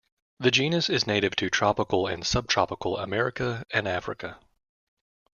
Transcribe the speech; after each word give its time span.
The 0.39 0.49
genus 0.49 0.89
is 0.89 1.05
native 1.05 1.35
to 1.35 1.51
tropical 1.51 2.07
and 2.07 2.25
subtropical 2.25 2.97
America 2.97 3.63
and 3.69 3.87
Africa. 3.87 4.39